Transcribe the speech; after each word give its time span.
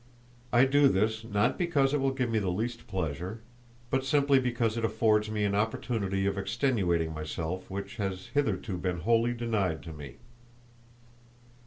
I 0.51 0.65
do 0.65 0.87
this, 0.87 1.23
not 1.23 1.59
because 1.59 1.93
it 1.93 1.99
will 1.99 2.09
give 2.09 2.31
me 2.31 2.39
the 2.39 2.49
least 2.49 2.87
pleasure, 2.87 3.41
but 3.91 4.03
simply 4.03 4.39
because 4.39 4.75
it 4.75 4.83
affords 4.83 5.29
me 5.29 5.43
an 5.43 5.53
opportunity 5.53 6.25
of 6.25 6.39
extenuating 6.39 7.13
myself, 7.13 7.69
which 7.69 7.97
has 7.97 8.29
hitherto 8.33 8.79
been 8.79 9.01
wholly 9.01 9.33
denied 9.35 9.83
to 9.83 9.93
me. 9.93 10.15